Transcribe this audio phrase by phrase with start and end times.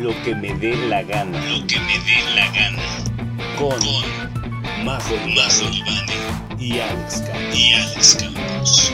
[0.00, 1.38] Lo que me dé la gana.
[1.46, 2.82] Lo que me dé la gana.
[3.58, 5.14] Con, Con Majo
[6.58, 7.54] y Alex Campos.
[7.54, 8.92] y Alex Campos.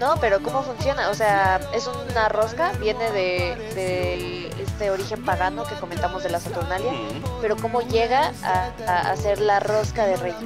[0.00, 1.10] No, pero ¿cómo funciona?
[1.10, 6.40] O sea, es una rosca, viene de, de este origen pagano que comentamos de la
[6.40, 7.22] Saturnalia, Mm.
[7.42, 10.40] pero ¿cómo llega a, a hacer la rosca de reyes?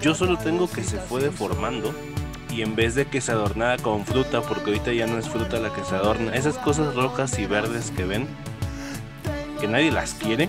[0.00, 1.92] Yo solo tengo que se fue deformando
[2.56, 5.58] y en vez de que se adornara con fruta, porque ahorita ya no es fruta
[5.58, 8.26] la que se adorna, esas cosas rojas y verdes que ven,
[9.60, 10.48] que nadie las quiere,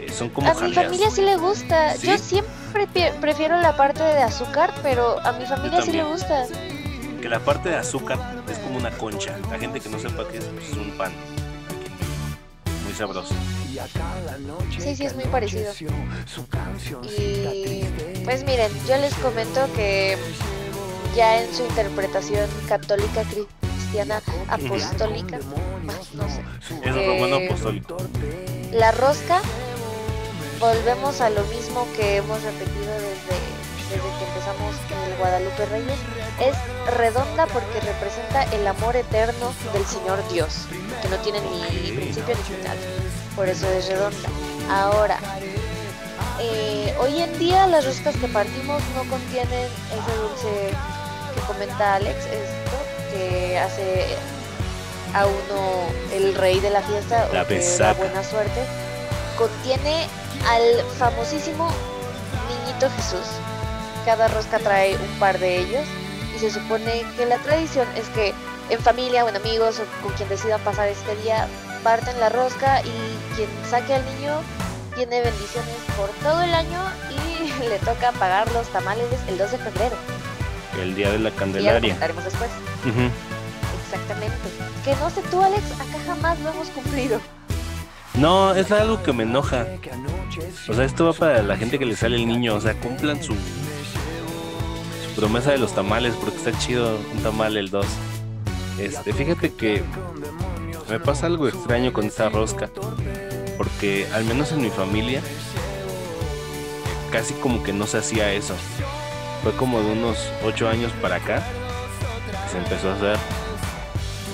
[0.00, 1.96] eh, son como A mi familia sí le gusta.
[1.96, 2.06] ¿Sí?
[2.06, 2.88] Yo siempre
[3.20, 6.46] prefiero la parte de azúcar, pero a mi familia sí le gusta.
[7.20, 8.18] Que la parte de azúcar
[8.50, 9.36] es como una concha.
[9.50, 11.12] La gente que no sepa qué es, pues es un pan.
[12.84, 13.34] Muy sabroso.
[14.78, 15.72] Sí, sí, es muy parecido.
[17.02, 17.84] Y
[18.24, 20.16] pues miren, yo les comento que
[21.14, 25.38] ya en su interpretación católica cristiana apostólica,
[26.14, 26.42] no sé,
[26.82, 27.96] Es Eh, romano apostólico.
[28.72, 29.40] la rosca
[30.58, 33.36] volvemos a lo mismo que hemos repetido desde,
[33.90, 34.74] desde que empezamos
[35.06, 35.98] el Guadalupe Reyes.
[36.40, 36.56] Es
[36.96, 40.66] redonda porque representa el amor eterno del Señor Dios,
[41.02, 42.78] que no tiene ni principio ni final.
[43.36, 44.28] Por eso es redonda.
[44.70, 45.18] Ahora,
[46.40, 50.74] eh, hoy en día las roscas que partimos no contienen ese dulce
[51.52, 52.76] comenta Alex, esto
[53.12, 54.16] que hace
[55.14, 58.64] a uno el rey de la fiesta La o que da buena suerte.
[59.36, 60.06] Contiene
[60.48, 61.70] al famosísimo
[62.48, 63.26] niñito Jesús.
[64.04, 65.84] Cada rosca trae un par de ellos
[66.34, 68.32] y se supone que la tradición es que
[68.70, 71.46] en familia o en amigos o con quien decidan pasar este día
[71.84, 74.40] parten la rosca y quien saque al niño
[74.94, 76.80] tiene bendiciones por todo el año
[77.10, 79.96] y le toca pagar los tamales el 2 de febrero.
[80.80, 81.96] El día de la Y ya lo Candelaria.
[81.98, 82.50] después.
[83.84, 84.36] Exactamente.
[84.84, 87.20] Que no sé tú, Alex, acá jamás lo hemos cumplido.
[88.14, 89.66] No, es algo que me enoja.
[90.68, 92.54] O sea, esto va para la gente que le sale el niño.
[92.54, 97.70] O sea, cumplan su, su promesa de los tamales, porque está chido un tamal el
[97.70, 97.86] 2.
[98.78, 99.82] Este, fíjate que
[100.88, 102.70] me pasa algo extraño con esta rosca.
[103.56, 105.22] Porque al menos en mi familia,
[107.10, 108.54] casi como que no se hacía eso.
[109.42, 111.42] Fue como de unos 8 años para acá
[112.44, 113.16] que se empezó a hacer.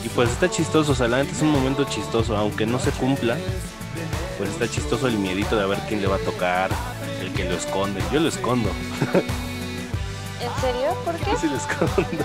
[0.04, 3.36] Y pues está chistoso, o sea, la es un momento chistoso, aunque no se cumpla,
[4.36, 6.70] pues está chistoso el miedito de a ver quién le va a tocar,
[7.20, 8.00] el que lo esconde.
[8.12, 8.70] Yo lo escondo,
[10.40, 10.94] ¿En serio?
[11.04, 11.32] ¿Por qué?
[11.32, 12.24] yo sí lo escondo.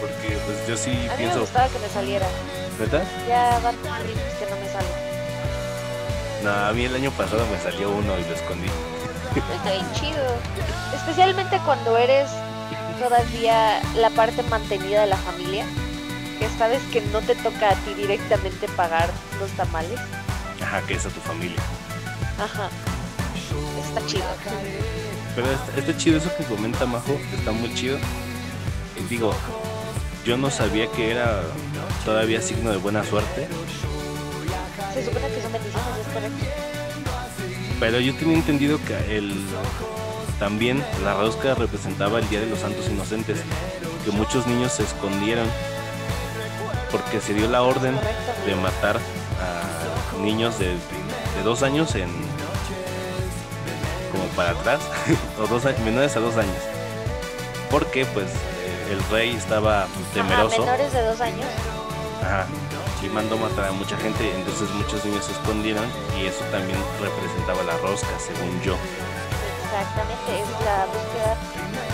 [0.00, 2.26] Porque pues yo sí A mí me pienso, gustaba que me saliera.
[2.78, 3.02] ¿verdad?
[3.26, 3.74] Ya van
[4.04, 5.06] ritmos que no me salen.
[6.44, 8.68] No, a mí el año pasado me salió uno y lo escondí.
[9.36, 10.24] Está bien chido.
[10.94, 12.30] Especialmente cuando eres
[12.98, 15.64] todavía la parte mantenida de la familia.
[16.38, 19.10] Que sabes que no te toca a ti directamente pagar
[19.40, 19.98] los tamales.
[20.62, 21.60] Ajá, que es a tu familia.
[22.38, 22.68] Ajá.
[23.88, 24.24] Está chido.
[25.34, 27.98] Pero está, está chido eso que comenta Majo, está muy chido.
[28.98, 29.34] Y digo,
[30.24, 31.42] yo no sabía que era
[32.04, 33.48] todavía signo de buena suerte.
[34.92, 36.65] Se supone que son bendiciones, es correcto.
[37.78, 39.34] Pero yo tenía entendido que el
[40.38, 43.38] también la rosca representaba el Día de los Santos Inocentes,
[44.04, 45.46] que muchos niños se escondieron
[46.90, 47.94] porque se dio la orden
[48.46, 52.08] de matar a niños de, de dos años en
[54.12, 54.80] como para atrás,
[55.38, 56.56] o dos menores a dos años,
[57.70, 58.26] porque pues
[58.90, 60.60] el rey estaba Ajá, temeroso.
[60.60, 61.46] menores de dos años.
[62.22, 62.46] Ajá.
[63.02, 65.86] Y mandó matar a mucha gente, entonces muchos niños se escondieron
[66.18, 68.74] y eso también representaba la rosca, según yo.
[69.62, 71.36] Exactamente, es la búsqueda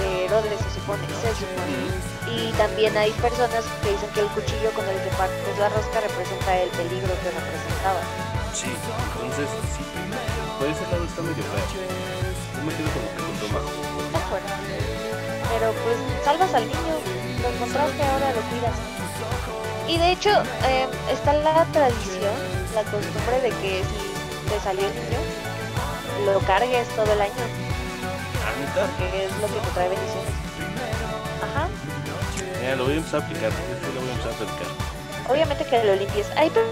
[0.01, 1.93] de Herodes, se supone, se supone.
[2.33, 6.01] Y también hay personas que dicen que el cuchillo con el que partes la rosca
[6.01, 8.01] representa el peligro que representaba.
[8.55, 8.73] Sí,
[9.21, 9.85] entonces sí,
[10.59, 11.67] por ese lado está medio feo.
[11.77, 13.69] Yo me quedo con lo que Majo.
[13.69, 14.49] De acuerdo.
[15.51, 16.95] Pero pues salvas al niño,
[17.43, 18.77] lo encontraste, ahora lo cuidas.
[19.89, 20.31] Y de hecho,
[20.65, 22.35] eh, está la tradición,
[22.75, 25.19] la costumbre de que si te salió el niño,
[26.33, 27.33] lo cargues todo el año,
[28.45, 30.31] Ah, neta, que es lo que te trae bendiciones.
[31.43, 31.69] Ajá.
[32.61, 35.31] mira, lo voy a empezar a aplicar, esto lo voy a empezar a aplicar.
[35.31, 36.27] Obviamente que lo limpies.
[36.37, 36.65] Hay per-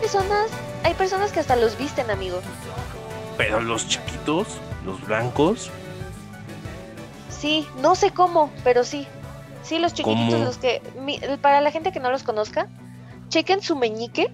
[0.00, 0.50] personas,
[0.84, 2.40] hay personas que hasta los visten, amigo.
[3.38, 4.46] Pero los chiquitos,
[4.84, 5.70] los blancos,
[7.30, 9.06] Sí, no sé cómo, pero sí.
[9.64, 10.44] Sí, los chiquititos, ¿Cómo?
[10.44, 10.80] los que...
[11.00, 12.68] mi- para la gente que no los conozca,
[13.28, 14.30] chequen su meñique.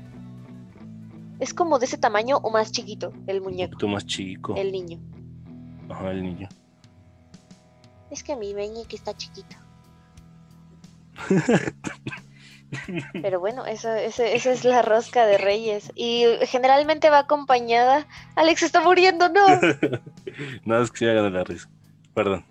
[1.38, 4.54] Es como de ese tamaño o más chiquito, el muñeco, poquito más chico.
[4.56, 4.98] el niño.
[5.88, 6.48] Ajá, el niño.
[8.10, 9.56] Es que mi meñique está chiquito.
[13.22, 15.90] Pero bueno, eso, esa es la rosca de Reyes.
[15.96, 18.06] Y generalmente va acompañada.
[18.36, 19.46] Alex está muriendo, no.
[20.64, 21.68] no, es que se haga de la risa.
[22.14, 22.44] Perdón.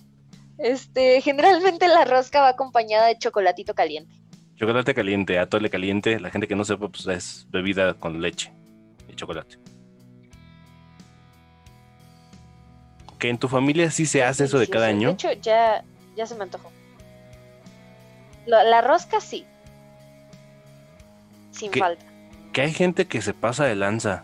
[0.60, 4.14] Este, generalmente la rosca va acompañada de chocolatito caliente.
[4.58, 6.20] Chocolate caliente, atole caliente.
[6.20, 8.52] La gente que no sepa, pues es bebida con leche
[9.08, 9.58] y chocolate.
[13.18, 15.10] Que en tu familia sí se hace eso de cada año.
[15.10, 15.84] De hecho, ya,
[16.16, 16.72] ya se me antojó.
[18.46, 19.46] La rosca sí.
[21.52, 22.04] Sin falta.
[22.52, 24.24] Que hay gente que se pasa de lanza.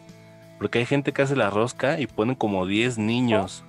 [0.57, 3.63] Porque hay gente que hace la rosca y ponen como 10 niños.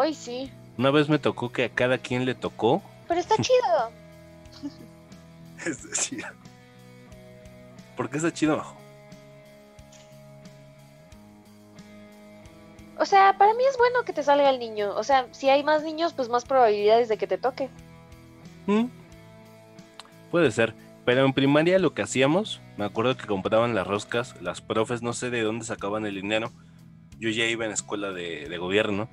[0.00, 0.50] Ay, sí.
[0.76, 2.82] Una vez me tocó que a cada quien le tocó.
[3.06, 3.90] Pero está chido.
[5.66, 6.28] Está chido.
[7.96, 8.76] ¿Por qué está chido, Majo?
[12.96, 14.94] O sea, para mí es bueno que te salga el niño.
[14.94, 17.70] O sea, si hay más niños, pues más probabilidades de que te toque.
[18.66, 18.84] Mm.
[20.30, 20.74] Puede ser.
[21.04, 25.12] Pero en primaria lo que hacíamos, me acuerdo que compraban las roscas, las profes, no
[25.12, 26.52] sé de dónde sacaban el dinero.
[27.18, 29.08] Yo ya iba en escuela de, de gobierno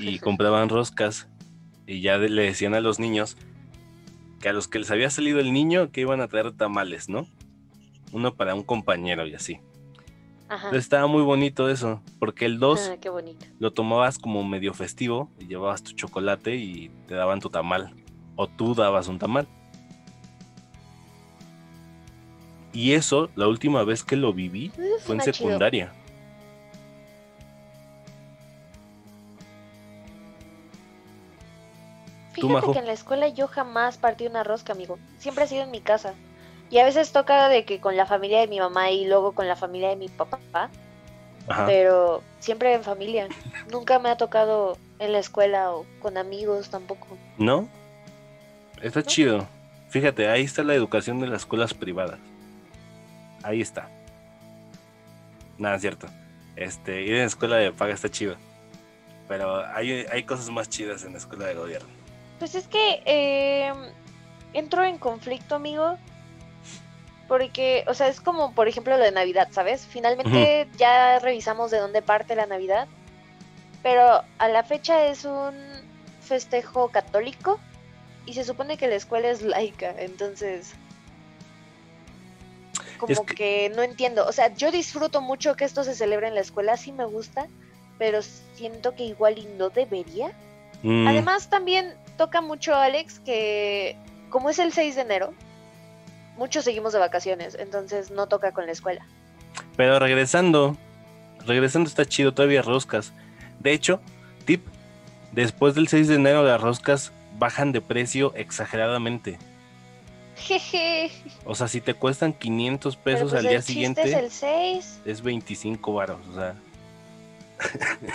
[0.00, 1.28] y compraban roscas
[1.86, 3.36] y ya le decían a los niños
[4.40, 7.26] que a los que les había salido el niño que iban a traer tamales, ¿no?
[8.12, 9.60] Uno para un compañero y así.
[10.48, 10.68] Ajá.
[10.68, 12.96] Entonces estaba muy bonito eso, porque el 2 Ah,
[13.58, 17.94] lo tomabas como medio festivo y llevabas tu chocolate y te daban tu tamal.
[18.34, 19.46] O tú dabas un tamal.
[22.72, 24.72] Y eso, la última vez que lo viví,
[25.04, 25.58] fue en chido.
[32.40, 32.72] Fíjate Majo.
[32.72, 34.98] que en la escuela yo jamás partí una rosca, amigo.
[35.18, 36.14] Siempre ha sido en mi casa.
[36.70, 39.48] Y a veces toca de que con la familia de mi mamá y luego con
[39.48, 40.70] la familia de mi papá.
[41.48, 41.66] Ajá.
[41.66, 43.28] Pero siempre en familia.
[43.72, 47.06] Nunca me ha tocado en la escuela o con amigos tampoco.
[47.38, 47.68] ¿No?
[48.80, 49.46] Está chido.
[49.88, 52.18] Fíjate, ahí está la educación de las escuelas privadas.
[53.42, 53.88] Ahí está.
[55.58, 56.06] Nada, es cierto.
[56.56, 58.36] Este, ir en escuela de paga está chido.
[59.28, 61.88] Pero hay, hay cosas más chidas en la escuela de gobierno.
[62.40, 63.72] Pues es que eh,
[64.54, 65.96] entro en conflicto, amigo.
[67.28, 69.86] Porque, o sea, es como, por ejemplo, lo de Navidad, ¿sabes?
[69.86, 72.88] Finalmente ya revisamos de dónde parte la Navidad.
[73.84, 75.54] Pero a la fecha es un
[76.20, 77.60] festejo católico.
[78.26, 79.94] Y se supone que la escuela es laica.
[79.98, 80.72] Entonces,
[82.98, 83.34] como Es que...
[83.34, 84.26] que- no entiendo.
[84.26, 87.46] O sea, yo disfruto mucho que esto se celebre en la escuela, sí me gusta.
[87.98, 90.32] Pero siento que igual y no debería.
[90.82, 93.96] Mm, Además, también toca mucho, Alex, que
[94.28, 95.32] como es el 6 de enero,
[96.36, 99.06] muchos seguimos de vacaciones, entonces no toca con la escuela.
[99.74, 100.76] Pero regresando,
[101.46, 103.14] regresando está chido, todavía roscas.
[103.58, 104.02] De hecho,
[104.44, 104.66] tip,
[105.32, 109.38] después del 6 de enero las roscas bajan de precio exageradamente.
[110.36, 111.10] Jeje.
[111.46, 114.12] O sea, si te cuestan 500 Pero pesos pues al día el chiste siguiente, es
[114.12, 115.00] el 6.
[115.06, 116.54] es 25 varos, o sea.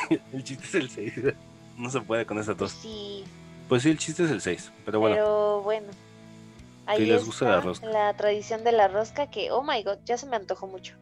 [0.31, 1.13] el chiste es el 6.
[1.77, 2.81] No se puede con esa Pues tos.
[2.81, 3.25] sí,
[3.67, 5.15] Pues sí, el chiste es el 6, pero bueno.
[5.15, 5.87] pero bueno.
[6.85, 7.87] Ahí les gusta la rosca.
[7.87, 10.95] la tradición de la rosca que, oh my god, ya se me antojó mucho.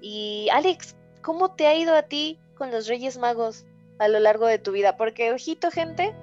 [0.00, 3.66] Y Alex, ¿cómo te ha ido a ti con los Reyes Magos
[3.98, 4.96] a lo largo de tu vida?
[4.96, 6.14] Porque, ojito, gente,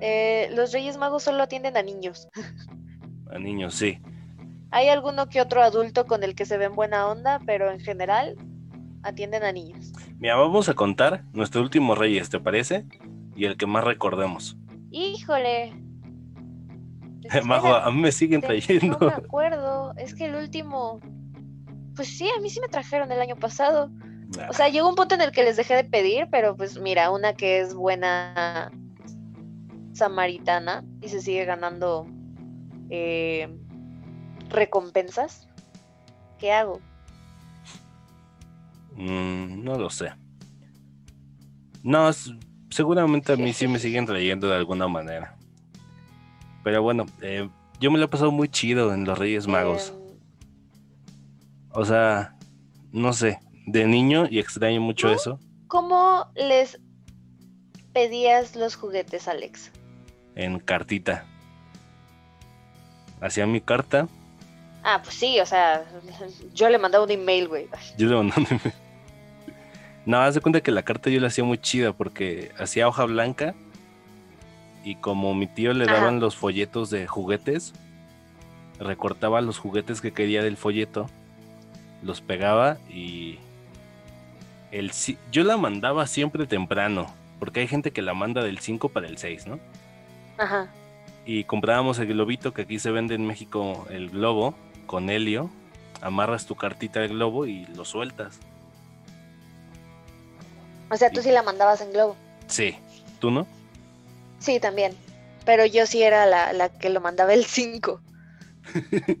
[0.00, 2.28] eh, los Reyes Magos solo atienden a niños.
[3.30, 3.98] A niños, sí.
[4.70, 8.36] Hay alguno que otro adulto con el que se ven buena onda, pero en general
[9.02, 9.92] atienden a niños.
[10.18, 12.84] Mira, vamos a contar nuestro último Reyes, ¿te parece?
[13.34, 14.56] Y el que más recordemos.
[14.90, 15.72] Híjole.
[17.44, 18.98] Majo, a mí me siguen trayendo.
[19.00, 19.94] No me acuerdo.
[19.96, 21.00] Es que el último.
[21.94, 23.90] Pues sí, a mí sí me trajeron el año pasado.
[24.48, 27.10] O sea, llegó un punto en el que les dejé de pedir, pero pues mira,
[27.10, 28.70] una que es buena
[29.94, 32.06] samaritana y se sigue ganando
[32.90, 33.48] eh,
[34.50, 35.48] recompensas.
[36.38, 36.80] ¿Qué hago?
[38.94, 40.12] Mm, no lo sé.
[41.82, 42.32] No, s-
[42.70, 45.36] seguramente a mí sí me siguen trayendo de alguna manera.
[46.64, 47.48] Pero bueno, eh,
[47.80, 49.94] yo me lo he pasado muy chido en los Reyes Magos.
[51.70, 52.36] O sea,
[52.92, 55.38] no sé, de niño y extraño mucho eso.
[55.68, 56.80] ¿Cómo les
[57.92, 59.70] pedías los juguetes, Alex?
[60.34, 61.24] En cartita.
[63.20, 64.08] Hacía mi carta,
[64.84, 65.84] Ah, pues sí, o sea,
[66.54, 67.68] yo le mandaba un email, güey.
[67.96, 68.72] yo le mandaba un email.
[70.08, 73.04] No, haz de cuenta que la carta yo la hacía muy chida porque hacía hoja
[73.04, 73.54] blanca
[74.82, 75.96] y como mi tío le Ajá.
[75.96, 77.74] daban los folletos de juguetes,
[78.80, 81.10] recortaba los juguetes que quería del folleto,
[82.02, 83.38] los pegaba y
[84.72, 84.92] el,
[85.30, 89.18] yo la mandaba siempre temprano, porque hay gente que la manda del 5 para el
[89.18, 89.60] 6, ¿no?
[90.38, 90.68] Ajá.
[91.26, 94.54] y comprábamos el globito que aquí se vende en México, el globo
[94.86, 95.50] con helio.
[96.00, 98.40] Amarras tu cartita del globo y lo sueltas.
[100.90, 102.16] O sea, tú sí la mandabas en globo.
[102.46, 102.76] Sí,
[103.18, 103.46] ¿tú no?
[104.38, 104.94] Sí, también.
[105.44, 108.00] Pero yo sí era la, la que lo mandaba el 5.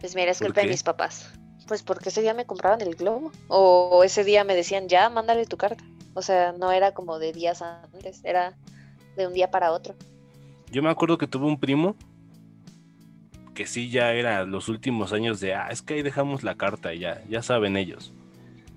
[0.00, 1.30] pues mira, es ¿Por culpa de mis papás.
[1.66, 3.32] Pues porque ese día me compraban el globo.
[3.48, 5.84] O ese día me decían, ya, mándale tu carta.
[6.14, 8.56] O sea, no era como de días antes, era
[9.16, 9.94] de un día para otro.
[10.70, 11.96] Yo me acuerdo que tuve un primo
[13.54, 16.92] que sí ya era los últimos años de, ah, es que ahí dejamos la carta,
[16.92, 18.12] y ya, ya saben ellos.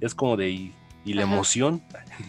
[0.01, 0.73] Es como de, ¿y,
[1.05, 1.33] y la Ajá.
[1.33, 1.81] emoción?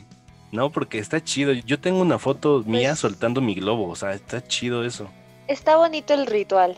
[0.52, 1.52] no, porque está chido.
[1.52, 5.08] Yo tengo una foto mía Pues- soltando mi globo, o sea, está chido eso.
[5.46, 6.76] Está bonito el ritual.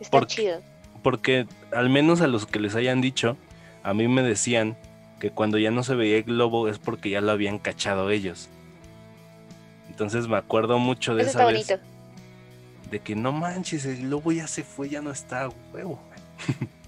[0.00, 0.60] Está chido.
[1.02, 3.36] Porque al menos a los que les hayan dicho,
[3.82, 4.76] a mí me decían
[5.20, 8.48] que cuando ya no se veía el globo es porque ya lo habían cachado ellos.
[9.88, 11.84] Entonces me acuerdo mucho de Eso esa está vez bonito.
[12.90, 15.98] de que no manches, el globo ya se fue, ya no está, huevo.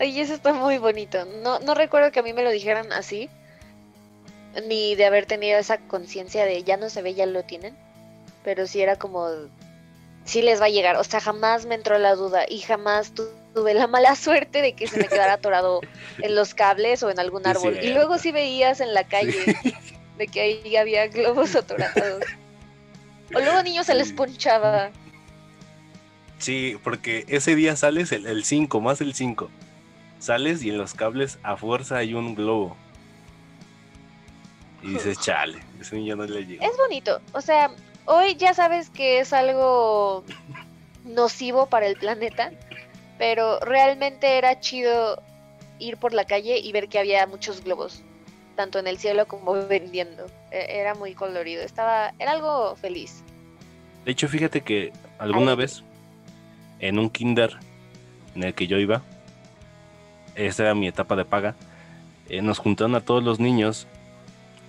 [0.00, 1.24] Oye, eso está muy bonito.
[1.42, 3.28] No, no recuerdo que a mí me lo dijeran así,
[4.66, 7.76] ni de haber tenido esa conciencia de ya no se ve, ya lo tienen.
[8.44, 9.28] Pero sí era como,
[10.24, 10.96] sí les va a llegar.
[10.96, 14.74] O sea, jamás me entró la duda y jamás tu- tuve la mala suerte de
[14.74, 15.80] que se me quedara atorado
[16.22, 17.78] en los cables o en algún Sí, árbol.
[17.82, 19.56] Y luego sí veías en la calle
[20.16, 22.24] de que ahí había globos atorados.
[23.34, 24.90] O luego niños se les ponchaba.
[26.38, 29.50] Sí, porque ese día sales el 5, más el 5.
[30.18, 32.76] Sales y en los cables a fuerza hay un globo.
[34.82, 36.64] Y dices, chale, ese niño no le llegó.
[36.64, 37.20] Es bonito.
[37.32, 37.70] O sea,
[38.04, 40.24] hoy ya sabes que es algo
[41.04, 42.52] nocivo para el planeta,
[43.18, 45.20] pero realmente era chido
[45.80, 48.02] ir por la calle y ver que había muchos globos,
[48.56, 50.26] tanto en el cielo como vendiendo.
[50.50, 53.22] E- Era muy colorido, estaba, era algo feliz.
[54.04, 55.56] De hecho, fíjate que alguna Ay.
[55.58, 55.82] vez
[56.80, 57.56] en un kinder
[58.34, 59.02] en el que yo iba,
[60.46, 61.54] esa era mi etapa de paga,
[62.28, 63.86] eh, nos juntaron a todos los niños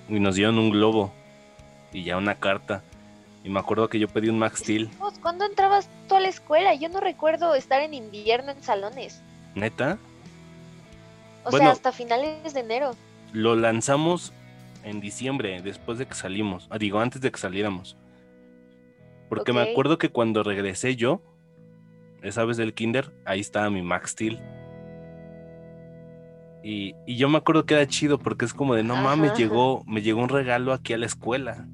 [0.08, 1.12] y nos dieron un globo
[1.94, 2.84] y ya una carta.
[3.44, 4.90] Y me acuerdo que yo pedí un Max Steel,
[5.22, 6.74] ¿Cuándo entrabas tú a la escuela?
[6.76, 9.22] Yo no recuerdo estar en invierno en salones.
[9.56, 9.98] neta.
[11.46, 11.66] O Bueno.
[11.68, 12.92] sea, hasta finales de enero.
[13.32, 14.34] Lo lanzamos
[14.84, 16.68] en diciembre, después de que salimos.
[16.70, 17.96] Ah, digo, antes de que saliéramos.
[19.30, 21.22] Porque me acuerdo que cuando regresé yo,
[22.22, 24.40] esa vez del kinder, ahí estaba mi Max Steel.
[26.64, 29.84] Y, y yo me acuerdo que era chido porque es como de, no mames, llegó,
[29.88, 31.68] me llegó un regalo aquí a la escuela.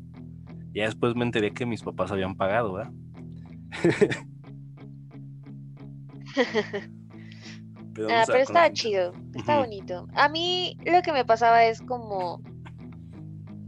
[0.74, 2.92] Ya después me enteré que mis papás habían pagado, ¿verdad?
[7.94, 10.06] Pero Ah, pero estaba chido, está bonito.
[10.16, 12.42] A mí lo que me pasaba es como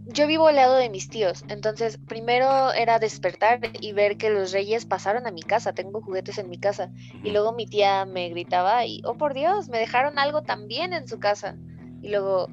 [0.09, 4.53] yo vivo al lado de mis tíos, entonces primero era despertar y ver que los
[4.53, 6.91] reyes pasaron a mi casa, tengo juguetes en mi casa,
[7.23, 11.07] y luego mi tía me gritaba y, oh por Dios, me dejaron algo también en
[11.07, 11.55] su casa.
[12.01, 12.47] Y luego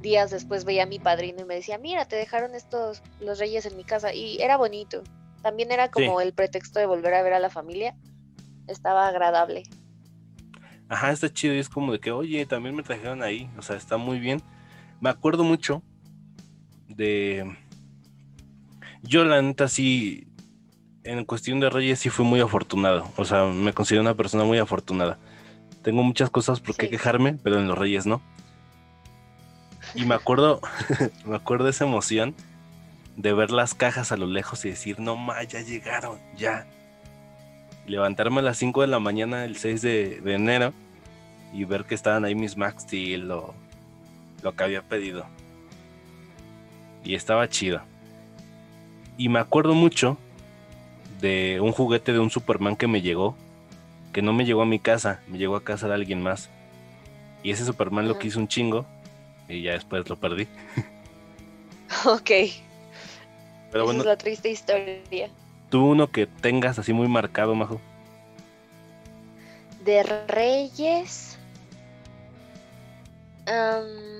[0.00, 3.66] días después veía a mi padrino y me decía, mira, te dejaron estos, los reyes
[3.66, 5.02] en mi casa, y era bonito.
[5.42, 7.94] También era como el pretexto de volver a ver a la familia,
[8.68, 9.64] estaba agradable.
[10.88, 13.76] Ajá, está chido y es como de que, oye, también me trajeron ahí, o sea,
[13.76, 14.40] está muy bien.
[15.00, 15.82] Me acuerdo mucho
[16.88, 17.56] de...
[19.02, 20.26] Yo la neta sí,
[21.04, 24.58] en cuestión de Reyes sí fui muy afortunado, o sea, me considero una persona muy
[24.58, 25.18] afortunada.
[25.82, 26.90] Tengo muchas cosas por qué Sí.
[26.92, 28.20] quejarme, pero en los Reyes no.
[29.94, 30.60] Y me acuerdo,
[31.24, 32.34] me acuerdo de esa emoción
[33.16, 36.66] de ver las cajas a lo lejos y decir, no más, ya llegaron, ya
[37.86, 40.72] levantarme a las 5 de la mañana el 6 de, de enero
[41.52, 43.54] y ver que estaban ahí mis Max Steel o
[44.42, 45.24] lo que había pedido.
[47.06, 47.82] Y estaba chido.
[49.16, 50.18] Y me acuerdo mucho
[51.20, 53.40] de un juguete de un Superman que me llegó,
[54.12, 56.52] que no me llegó a mi casa, me llegó a casa de alguien más.
[57.42, 58.18] Y ese Superman lo Ajá.
[58.18, 58.86] quise un chingo
[59.48, 60.48] y ya después lo perdí.
[62.06, 62.30] Ok,
[63.70, 65.30] Pero esa bueno, es la triste historia.
[65.68, 67.80] tú uno que tengas así muy marcado, Majo.
[69.78, 71.38] De Reyes.
[73.46, 74.15] am,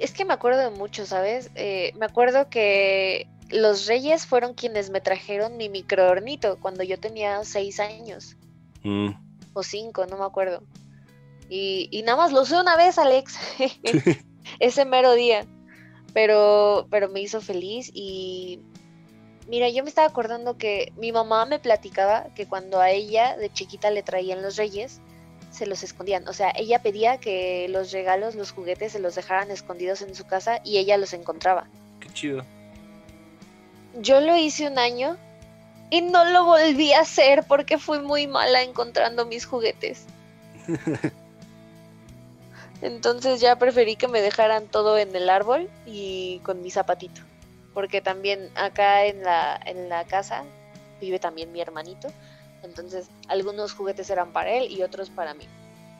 [0.00, 1.50] es que me acuerdo de mucho, ¿sabes?
[1.54, 7.42] Eh, me acuerdo que los Reyes fueron quienes me trajeron mi microornito cuando yo tenía
[7.44, 8.36] seis años
[8.86, 9.10] Mm,
[9.52, 10.62] o cinco, no me acuerdo.
[11.48, 13.36] Y, y nada más lo usé una vez, Alex,
[14.60, 15.44] ese mero día.
[16.14, 18.60] Pero, pero me hizo feliz y
[19.48, 23.52] mira, yo me estaba acordando que mi mamá me platicaba que cuando a ella de
[23.52, 25.00] chiquita le traían los reyes,
[25.56, 26.28] se los escondían.
[26.28, 30.26] O sea, ella pedía que los regalos, los juguetes se los dejaran escondidos en su
[30.26, 31.66] casa y ella los encontraba.
[32.00, 32.44] qué chido.
[34.00, 35.16] yo lo hice un año
[35.90, 40.04] y no lo volví a hacer porque fui muy mala encontrando mis juguetes.
[42.82, 47.22] Entonces ya preferí que me dejaran todo en el árbol y con mi zapatito.
[47.72, 50.44] Porque también acá en la, en la casa
[51.00, 52.08] vive también mi hermanito.
[52.66, 55.44] Entonces algunos juguetes eran para él y otros para mí.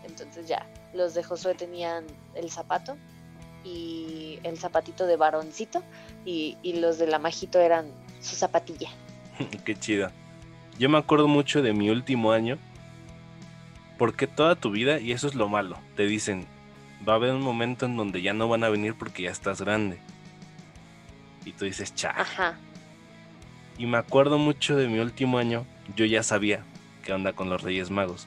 [0.05, 2.05] Entonces ya, los de Josué tenían
[2.35, 2.97] el zapato
[3.65, 5.83] y el zapatito de varoncito
[6.25, 8.91] y, y los de la majito eran su zapatilla.
[9.65, 10.11] Qué chido.
[10.79, 12.59] Yo me acuerdo mucho de mi último año.
[13.99, 16.47] Porque toda tu vida, y eso es lo malo, te dicen,
[17.09, 19.63] va a haber un momento en donde ya no van a venir porque ya estás
[19.63, 19.99] grande.
[21.47, 22.11] Y tú dices, cha.
[22.11, 22.59] Ajá.
[23.79, 26.65] Y me acuerdo mucho de mi último año, yo ya sabía
[27.05, 28.27] qué onda con los Reyes Magos.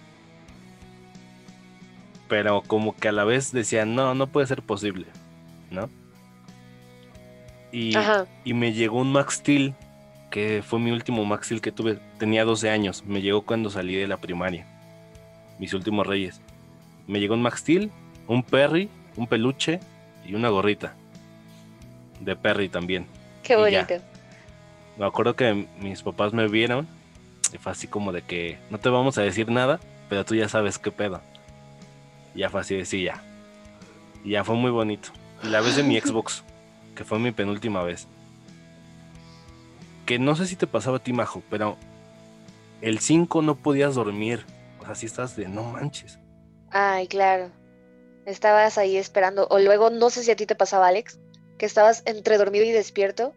[2.28, 5.08] Pero como que a la vez decía, no, no puede ser posible,
[5.72, 5.90] ¿no?
[7.72, 7.94] Y,
[8.44, 9.74] y me llegó un Max Steel,
[10.32, 12.00] que fue mi último Max Steel que tuve.
[12.18, 14.66] Tenía 12 años, me llegó cuando salí de la primaria.
[15.60, 16.40] Mis últimos Reyes.
[17.08, 17.92] Me llegó un Max Steel,
[18.28, 19.80] un Perry, un peluche
[20.26, 20.94] y una gorrita.
[22.20, 23.08] De Perry también.
[23.44, 23.96] Qué bonito.
[24.98, 26.88] Me acuerdo que mis papás me vieron
[27.54, 29.80] y fue así como de que no te vamos a decir nada,
[30.10, 31.22] pero tú ya sabes qué pedo.
[32.36, 33.24] Y ya fue así de sí, ya.
[34.24, 35.10] Y ya fue muy bonito.
[35.44, 36.44] Y la vez de mi Xbox,
[36.96, 38.08] que fue mi penúltima vez.
[40.06, 41.78] Que no sé si te pasaba a ti, Majo, pero
[42.82, 44.46] el 5 no podías dormir.
[44.80, 46.20] O sea, si estás de no manches.
[46.72, 47.52] Ay, claro.
[48.26, 49.48] Estabas ahí esperando.
[49.50, 51.20] O luego, no sé si a ti te pasaba, Alex,
[51.58, 53.34] que estabas entre dormido y despierto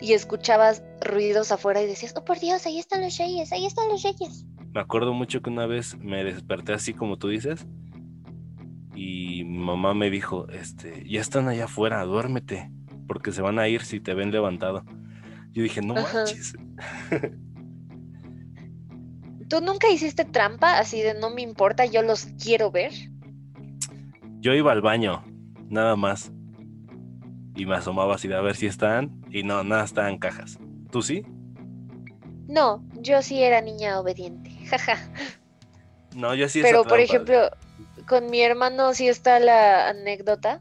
[0.00, 3.88] y escuchabas ruidos afuera y decías, oh por Dios, ahí están los reyes, ahí están
[3.88, 4.44] los reyes.
[4.72, 7.66] Me acuerdo mucho que una vez me desperté así como tú dices.
[8.94, 12.70] Y mi mamá me dijo, este, ya están allá afuera, duérmete,
[13.06, 14.84] porque se van a ir si te ven levantado.
[15.52, 16.18] Yo dije, no Ajá.
[16.18, 16.54] manches.
[19.48, 22.92] ¿Tú nunca hiciste trampa así de no me importa, yo los quiero ver?
[24.38, 25.24] Yo iba al baño,
[25.68, 26.32] nada más.
[27.56, 29.20] Y me asomaba así de a ver si están.
[29.30, 30.58] Y no, nada, estaban cajas.
[30.90, 31.24] ¿Tú sí?
[32.48, 34.98] No, yo sí era niña obediente, jaja.
[36.14, 37.04] No, yo sí Pero por trampa.
[37.04, 37.50] ejemplo,
[38.08, 40.60] con mi hermano sí está la anécdota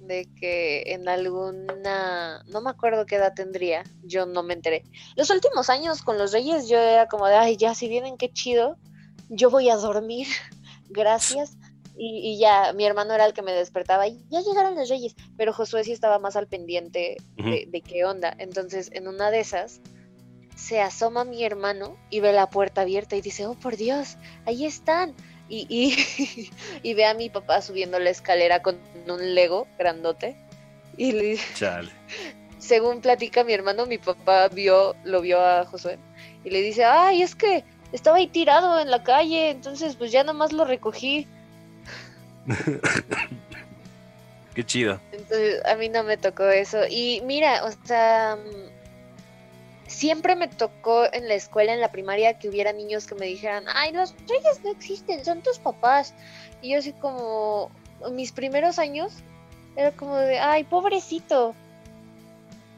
[0.00, 4.82] de que en alguna, no me acuerdo qué edad tendría, yo no me enteré.
[5.16, 8.30] Los últimos años con los Reyes yo era como de, ay, ya si vienen, qué
[8.30, 8.76] chido,
[9.28, 10.26] yo voy a dormir,
[10.90, 11.56] gracias.
[12.02, 15.14] Y, y ya, mi hermano era el que me despertaba y ya llegaron los Reyes,
[15.36, 18.34] pero Josué sí estaba más al pendiente de, de qué onda.
[18.38, 19.82] Entonces, en una de esas,
[20.56, 24.64] se asoma mi hermano y ve la puerta abierta y dice, oh por Dios, ahí
[24.64, 25.14] están.
[25.50, 26.50] Y, y,
[26.82, 30.36] y ve a mi papá subiendo la escalera con un Lego grandote.
[30.96, 31.90] Y le- Chale.
[32.58, 35.98] según platica mi hermano, mi papá vio, lo vio a Josué
[36.44, 40.24] y le dice, ay, es que estaba ahí tirado en la calle, entonces pues ya
[40.24, 41.26] nomás lo recogí.
[44.54, 45.00] Qué chido.
[45.12, 46.80] Entonces, a mí no me tocó eso.
[46.88, 52.48] Y mira, o sea, mm, siempre me tocó en la escuela, en la primaria, que
[52.48, 56.14] hubiera niños que me dijeran, ay, los reyes no existen, son tus papás.
[56.62, 57.70] Y yo así como,
[58.12, 59.12] mis primeros años,
[59.76, 61.54] era como de, ay, pobrecito.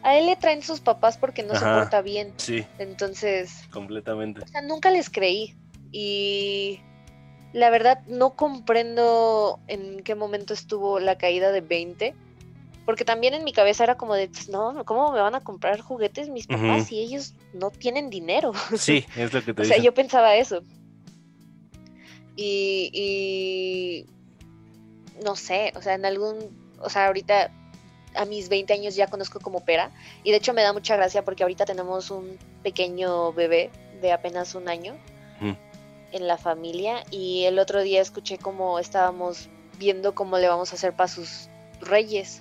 [0.03, 2.33] A él le traen sus papás porque no se porta bien.
[2.37, 4.43] Sí, Entonces, completamente.
[4.43, 5.55] o sea, nunca les creí.
[5.93, 6.81] Y
[7.53, 12.15] la verdad no comprendo en qué momento estuvo la caída de 20.
[12.85, 15.81] Porque también en mi cabeza era como de, "Pues, no, ¿cómo me van a comprar
[15.81, 16.85] juguetes mis papás Ujú.
[16.87, 18.53] si ellos no tienen dinero?
[18.77, 20.63] Sí, es lo que te o sea, yo pensaba eso.
[22.35, 24.07] Y, y
[25.23, 26.39] no sé, o sea, en algún,
[26.81, 27.51] o sea, ahorita
[28.15, 29.91] a mis 20 años ya conozco como pera.
[30.25, 34.55] Y de hecho me da mucha gracia porque ahorita tenemos un pequeño bebé de apenas
[34.55, 34.97] un año.
[36.13, 37.05] En la familia.
[37.11, 39.49] Y el otro día escuché cómo estábamos
[39.79, 41.49] viendo cómo le vamos a hacer para sus
[41.81, 42.41] reyes.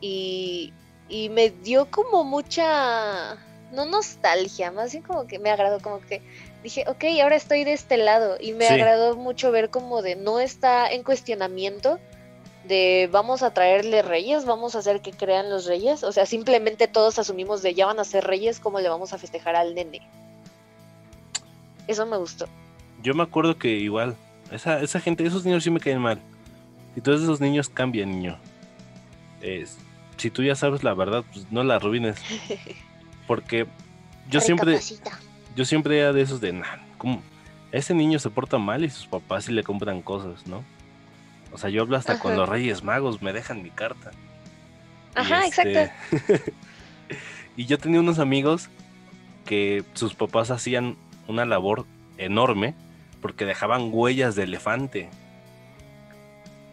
[0.00, 0.72] Y,
[1.08, 3.36] y me dio como mucha,
[3.72, 6.20] no nostalgia, más bien como que me agradó, como que
[6.62, 8.36] dije, ok, ahora estoy de este lado.
[8.40, 8.74] Y me Sí.
[8.74, 11.98] agradó mucho ver como de no está en cuestionamiento
[12.64, 16.02] de vamos a traerle reyes, vamos a hacer que crean los reyes.
[16.02, 19.18] O sea, simplemente todos asumimos de ya van a ser reyes, ¿cómo le vamos a
[19.18, 20.00] festejar al nene?
[21.86, 22.46] Eso me gustó.
[23.04, 24.16] Yo me acuerdo que igual,
[24.50, 26.18] esa, esa gente, esos niños sí me caen mal.
[26.96, 28.38] Y todos esos niños cambian, niño.
[29.40, 29.78] Es-
[30.16, 32.16] si tú ya sabes la verdad, pues no la arruines.
[33.26, 33.66] Porque
[34.30, 34.80] yo siempre,
[35.54, 37.22] yo siempre era de esos de, nah, ¿cómo?
[37.72, 40.64] Ese niño se porta mal y sus papás sí le compran cosas, ¿no?
[41.52, 42.40] O sea, yo hablo hasta con Ajá.
[42.40, 44.12] los Reyes Magos, me dejan mi carta.
[45.14, 45.90] Y Ajá, este,
[47.56, 48.68] Y yo tenía unos amigos
[49.44, 50.96] que sus papás hacían
[51.28, 51.86] una labor
[52.18, 52.74] enorme
[53.24, 55.08] porque dejaban huellas de elefante.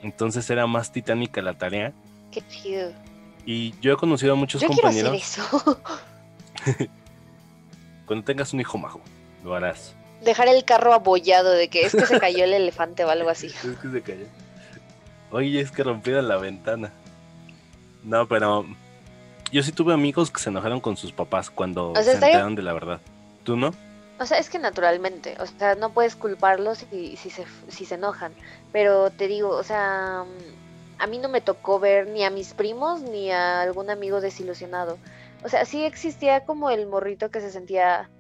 [0.03, 1.93] Entonces era más titánica la tarea.
[2.29, 2.91] Qué chido.
[3.45, 5.37] Y yo he conocido a muchos Yo quiero hacer compañeros.
[5.39, 5.79] eso.
[8.05, 8.99] Cuando tengas un hijo majo,
[9.45, 9.95] lo harás.
[10.25, 13.47] Dejar el carro abollado de que es que se cayó el elefante o algo así.
[13.63, 14.25] Es que se cayó.
[15.31, 16.91] Oye, es que rompieron la ventana.
[18.03, 18.65] No, pero
[19.53, 22.61] yo sí tuve amigos que se enojaron con sus papás cuando sea, se enteraron de
[22.61, 22.99] la verdad.
[23.45, 23.73] ¿Tú no?
[24.21, 27.95] O sea, es que naturalmente, o sea, no puedes culparlos si, si, se, si se
[27.95, 28.33] enojan.
[28.71, 32.53] Pero te digo, o sea, mm, a mí no me tocó ver ni a mis
[32.53, 34.99] primos ni a algún amigo desilusionado.
[35.43, 38.11] O sea, sí existía como el morrito que se sentía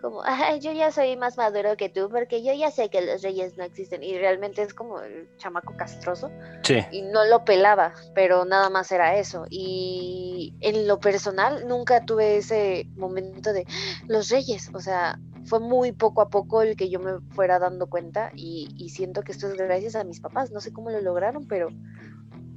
[0.00, 3.22] como, ay, yo ya soy más maduro que tú porque yo ya sé que los
[3.22, 4.02] reyes no existen.
[4.02, 6.30] Y realmente es como el chamaco castroso.
[6.62, 6.84] Sí.
[6.92, 9.46] y no lo pelaba, pero nada más era eso.
[9.50, 13.66] Y en lo personal nunca tuve ese momento de
[14.06, 17.88] los reyes, o sea, fue muy poco a poco el que yo me fuera dando
[17.88, 21.00] cuenta y, y siento que esto es gracias a mis papás, no sé cómo lo
[21.00, 21.68] lograron, pero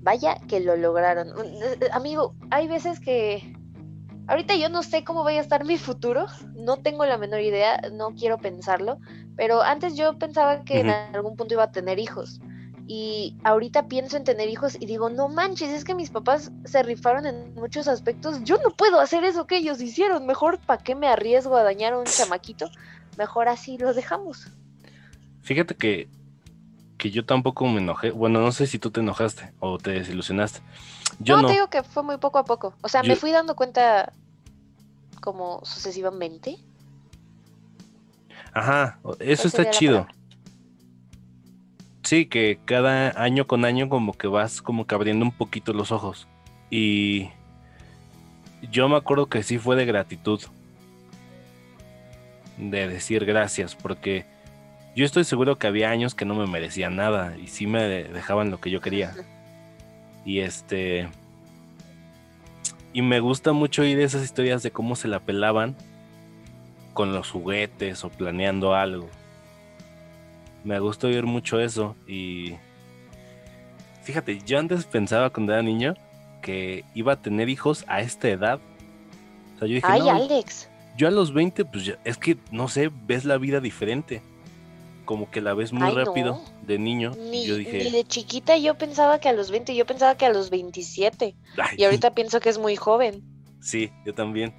[0.02, 1.30] vaya que lo lograron.
[1.30, 3.56] Eh, eh, Amigo, hay veces que...
[4.28, 7.82] Ahorita yo no sé cómo vaya a estar mi futuro, no tengo la menor idea,
[7.92, 9.00] no quiero pensarlo,
[9.36, 12.40] pero antes yo pensaba que en algún punto iba a tener hijos.
[12.94, 16.84] Y ahorita pienso en tener hijos y digo, no manches, es que mis papás se
[16.84, 18.44] rifaron en muchos aspectos.
[18.44, 20.26] Yo no puedo hacer eso que ellos hicieron.
[20.26, 22.70] Mejor, ¿para qué me arriesgo a dañar a un chamaquito?
[23.18, 24.48] Mejor así lo dejamos.
[25.42, 26.10] Fíjate que,
[26.98, 28.12] que yo tampoco me enojé.
[28.12, 30.60] Bueno, no sé si tú te enojaste o te desilusionaste.
[31.20, 31.48] Yo no, no.
[31.48, 32.74] te digo que fue muy poco a poco.
[32.82, 34.12] O sea, Yo- me fui dando cuenta
[35.22, 36.58] como sucesivamente.
[38.52, 39.94] Ajá, eso ¿Cuál está chido.
[40.02, 40.21] palabra?
[42.12, 45.94] Sí, que cada año con año como que vas como que abriendo un poquito los
[45.94, 46.28] ojos.
[46.70, 47.30] Y
[48.70, 50.42] yo me acuerdo que sí fue de gratitud.
[52.58, 54.26] De decir gracias, porque
[54.94, 58.52] yo estoy seguro que había años que no me merecía nada y sí me dejaban
[58.52, 59.14] lo que yo quería.
[60.26, 61.08] Y este...
[62.92, 65.78] Y me gusta mucho oír esas historias de cómo se la pelaban
[66.94, 69.10] con los juguetes o planeando algo.
[70.64, 72.54] Me gusta oír mucho eso y
[74.04, 75.96] fíjate, yo antes pensaba cuando era niño
[76.42, 78.60] que iba a tener hijos a esta edad.
[79.56, 80.70] O sea, yo dije, Ay, no, Alex.
[80.98, 84.22] yo a los 20, pues ya- es que, no sé, ves la vida diferente.
[85.06, 86.06] Como que la ves muy Ay, no.
[86.06, 87.12] rápido de niño.
[87.18, 90.16] Ni, y yo ni dije, de chiquita yo pensaba que a los 20, yo pensaba
[90.16, 91.36] que a los 27.
[91.58, 93.24] "Ay, Y ahorita pienso que es muy joven.
[93.60, 94.54] Sí, yo también.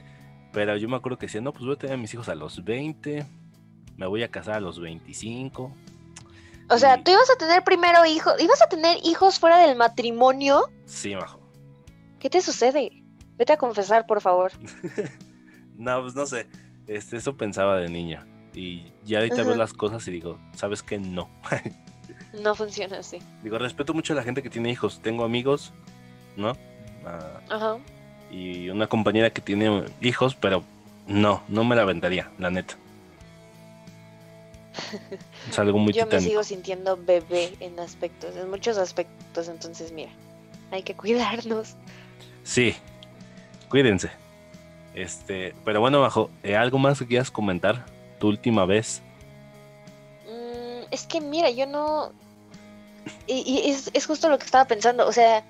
[0.53, 2.35] Pero yo me acuerdo que decía, no, pues voy a tener a mis hijos a
[2.35, 3.25] los 20,
[3.97, 5.73] me voy a casar a los 25.
[6.71, 9.77] O sea, Y- tú ibas a tener primero hijos, ibas a tener hijos fuera del
[9.77, 10.71] matrimonio.
[10.87, 11.41] Sí, majo.
[12.19, 13.03] ¿Qué te sucede?
[13.37, 14.53] Vete a confesar, por favor.
[15.77, 16.47] No, pues no sé.
[16.87, 18.25] Este, eso pensaba de niño.
[18.55, 19.57] Y ya ahorita veo Ajá.
[19.57, 20.99] las cosas y digo, ¿sabes qué?
[20.99, 21.29] No.
[22.41, 23.19] No funciona así.
[23.43, 25.01] digo, respeto mucho a la gente que tiene hijos.
[25.03, 25.73] Tengo amigos,
[26.37, 26.57] ¿no?
[27.05, 27.79] Ah, Ajá.
[28.31, 30.63] y una compañera que tiene hijos, pero
[31.07, 32.75] no, no me la aventaría, la neta.
[35.51, 39.49] Es algo muy Yo me sigo sintiendo bebé en aspectos, en muchos aspectos.
[39.49, 40.11] Entonces, mira,
[40.71, 41.75] hay que cuidarnos.
[42.45, 42.75] Sí,
[43.69, 44.11] cuídense.
[44.95, 47.87] Este, pero bueno, bajo, eh, ¿algo más que quieras comentar?
[48.19, 49.03] Tu última vez.
[50.27, 52.13] Mm, es que mira, yo no.
[53.27, 55.07] Y, y es, es justo lo que estaba pensando.
[55.07, 55.45] O sea,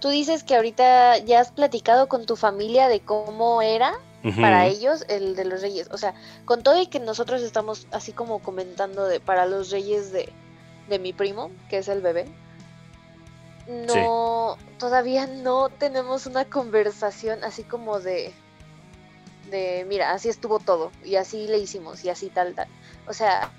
[0.00, 5.04] tú dices que ahorita ya has platicado con tu familia de cómo era Para ellos
[5.08, 5.88] el de los reyes.
[5.92, 10.12] O sea, con todo y que nosotros estamos así como comentando de para los reyes
[10.12, 10.32] de,
[10.88, 12.26] de mi primo, que es el bebé.
[13.68, 18.32] No, todavía no tenemos una conversación así como de,
[19.50, 22.66] de, mira, así estuvo todo y así le hicimos y así tal, tal.
[23.06, 23.50] O sea,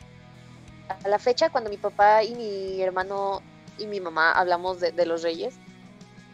[1.04, 3.44] a la fecha cuando mi papá y mi hermano
[3.78, 5.56] y mi mamá hablamos de, de los reyes,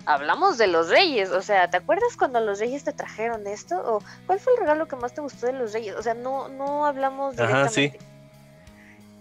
[0.05, 3.77] hablamos de los reyes, o sea, ¿te acuerdas cuando los reyes te trajeron esto?
[3.77, 5.95] ¿O cuál fue el regalo que más te gustó de los reyes?
[5.95, 7.81] O sea, no, no hablamos Ajá, sí.
[7.81, 8.15] directamente.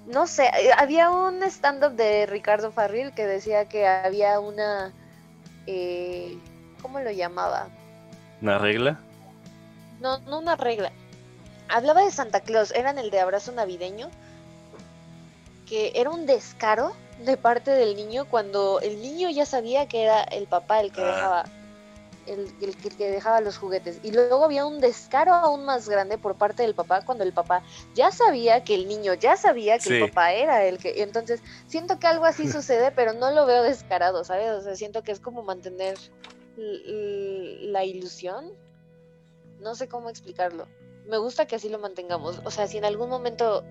[0.06, 4.92] No sé, eh, había un stand-up de Ricardo Farril que decía que había una,
[5.66, 6.38] eh,
[6.82, 7.68] ¿cómo lo llamaba?
[8.42, 9.00] ¿Una regla?
[10.00, 10.92] No, no una regla.
[11.70, 14.10] Hablaba de Santa Claus, eran el de abrazo navideño,
[15.66, 20.22] que era un descaro de parte del niño cuando el niño ya sabía que era
[20.24, 21.06] el papá el que Ah.
[21.06, 21.44] dejaba
[22.26, 26.16] el, el que, que dejaba los juguetes y luego había un descaro aún más grande
[26.16, 27.62] por parte del papá cuando el papá
[27.94, 29.94] ya sabía que el niño ya sabía que Sí.
[29.96, 33.62] el papá era el que entonces siento que algo así sucede pero no lo veo
[33.62, 35.98] descarado sabes o sea siento que es como mantener
[36.56, 38.52] la ilusión
[39.60, 40.66] no sé cómo explicarlo.
[41.06, 42.40] Me gusta que así lo mantengamos.
[42.44, 43.64] O sea, si en algún momento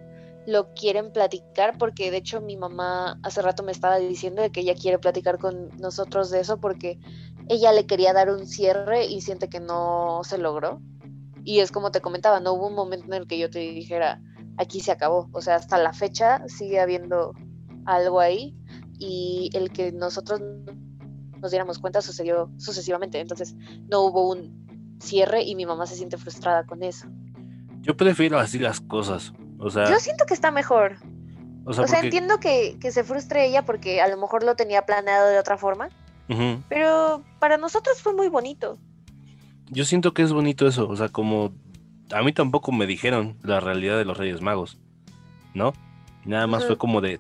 [0.46, 4.62] lo quieren platicar, porque de hecho mi mamá hace rato me estaba diciendo de que
[4.62, 7.00] ella quiere platicar con nosotros de eso porque
[7.50, 10.82] ella le quería dar un cierre y siente que no se logró.
[11.44, 14.22] Y es como te comentaba, no hubo un momento en el que yo te dijera,
[14.58, 15.30] aquí se acabó.
[15.34, 17.34] O sea, hasta la fecha sigue habiendo
[17.86, 18.56] algo ahí
[18.98, 20.42] y el que nosotros
[21.42, 23.20] nos diéramos cuenta sucedió sucesivamente.
[23.20, 23.56] Entonces
[23.90, 27.08] no hubo un cierre y mi mamá se siente frustrada con eso.
[27.82, 29.34] Yo prefiero así las cosas.
[29.64, 30.98] O sea, Yo siento que está mejor.
[31.66, 34.44] o sea, O sea, porque- entiendo que, que se frustre ella porque a lo mejor
[34.44, 35.90] lo tenía planeado de otra forma,
[36.70, 38.78] pero para nosotros fue muy bonito.
[39.70, 41.54] Yo siento que es bonito eso, o sea, como
[42.12, 44.80] a mí tampoco me dijeron la realidad de los Reyes Magos,
[45.54, 45.74] ¿no?
[46.26, 47.20] Nada más fue como de,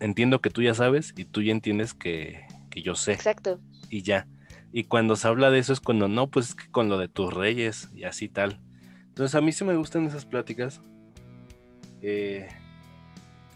[0.00, 3.58] entiendo que tú ya sabes y tú ya entiendes que, que yo sé Exacto.
[3.88, 4.26] y ya.
[4.72, 7.08] Y cuando se habla de eso es cuando no, pues es que con lo de
[7.08, 8.60] tus reyes y así tal.
[9.08, 10.80] Entonces a mí sí me gustan esas pláticas.
[12.02, 12.48] Eh,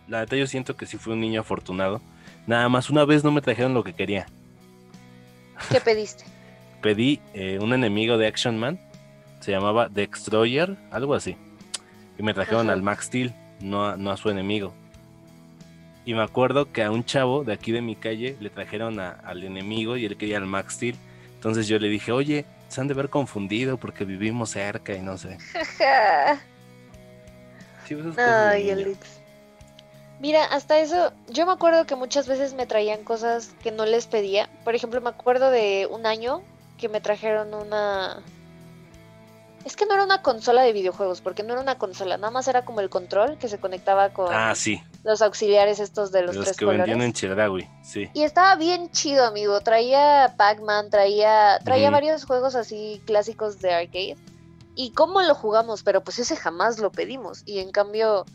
[0.09, 2.01] la neta yo siento que sí fui un niño afortunado.
[2.47, 4.27] Nada más una vez no me trajeron lo que quería.
[5.71, 6.25] ¿Qué pediste?
[6.83, 8.79] pedí eh, un enemigo de Action Man.
[9.41, 11.37] Se llamaba Destroyer, algo así.
[12.19, 12.73] Y me trajeron Ajá.
[12.75, 14.73] al Max Steel, no a, no a su enemigo.
[16.05, 19.11] Y me acuerdo que a un chavo de aquí de mi calle le trajeron a-
[19.11, 20.97] al enemigo y él quería al Max Steel.
[21.35, 25.19] Entonces yo le dije, oye, se han de ver confundido porque vivimos cerca y no
[25.19, 25.37] sé.
[27.87, 28.71] Sí, Ay.
[28.71, 28.99] Alex.
[30.19, 34.07] Mira, hasta eso, yo me acuerdo que muchas veces me traían cosas que no les
[34.07, 34.49] pedía.
[34.65, 36.43] Por ejemplo, me acuerdo de un año
[36.79, 38.23] que me trajeron una...
[39.67, 42.47] Es que no era una consola de videojuegos, porque no era una consola, nada más
[42.47, 46.37] era como el control que se conectaba con Ah, sí, los auxiliares estos de los,
[46.37, 46.87] los, tres que colores.
[46.87, 48.09] vendían en Chedraui, sí.
[48.15, 49.61] Y estaba bien chido, amigo.
[49.61, 54.17] Traía Pac-Man, traía, traía varios juegos así clásicos de arcade.
[54.77, 55.83] ¿Y cómo lo jugamos?
[55.83, 57.43] Pero pues ese jamás lo pedimos.
[57.47, 58.27] Y en cambio,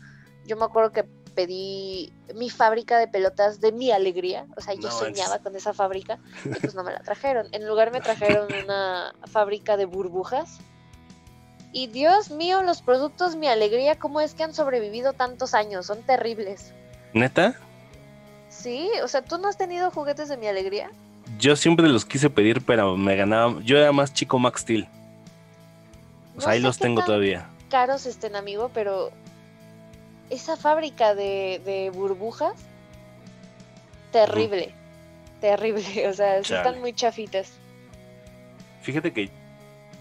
[0.44, 4.46] yo me acuerdo que pedí mi fábrica de pelotas de mi alegría.
[4.56, 7.46] O sea, yo No soñaba con esa fábrica y pues no me la trajeron.
[7.52, 10.58] En lugar me trajeron una fábrica de burbujas.
[11.72, 15.86] Y Dios mío, los productos Mi Alegría, ¿cómo es que han sobrevivido tantos años?
[15.86, 16.74] Son terribles.
[17.14, 17.54] ¿Neta?
[18.50, 20.90] Sí, o sea, ¿tú no has tenido juguetes de Mi Alegría?
[21.38, 23.58] Yo siempre los quise pedir, pero me ganaba.
[23.62, 24.86] Yo era más chico Max Steel.
[26.36, 27.48] O sea, No ahí sé los tengo todavía.
[27.70, 29.10] caros estén, amigo, pero
[30.30, 32.54] esa fábrica de, de burbujas,
[34.12, 34.74] terrible,
[35.40, 37.52] terrible, o sea, sí están muy chafitas.
[38.82, 39.30] Fíjate que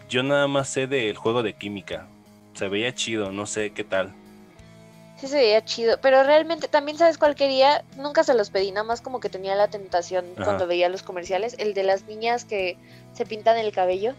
[0.09, 2.07] yo nada más sé del juego de química.
[2.53, 4.11] Se veía chido, no sé qué tal.
[5.17, 8.83] Sí se veía chido, pero realmente también sabes cuál quería, nunca se los pedí, nada
[8.83, 10.45] más como que tenía la tentación Ajá.
[10.45, 12.75] cuando veía los comerciales, el de las niñas que
[13.13, 14.15] se pintan el cabello.